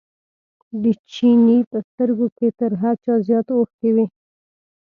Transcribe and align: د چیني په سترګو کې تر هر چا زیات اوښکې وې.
د 0.83 0.85
چیني 1.11 1.57
په 1.69 1.77
سترګو 1.87 2.27
کې 2.37 2.47
تر 2.59 2.71
هر 2.81 2.95
چا 3.05 3.13
زیات 3.27 3.47
اوښکې 3.55 3.89
وې. 3.95 4.05